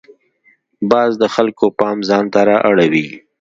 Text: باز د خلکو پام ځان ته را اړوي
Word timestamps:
باز 0.91 1.11
د 1.21 1.23
خلکو 1.35 1.65
پام 1.79 1.97
ځان 2.09 2.25
ته 2.33 2.39
را 2.49 2.57
اړوي 2.69 3.07